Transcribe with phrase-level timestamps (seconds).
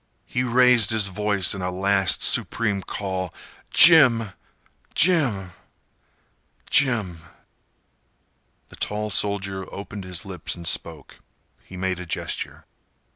[0.25, 3.31] He raised his voice in a last supreme call.
[3.69, 5.53] "Jim—Jim—Jim—"
[8.69, 11.19] The tall soldier opened his lips and spoke.
[11.63, 12.65] He made a gesture.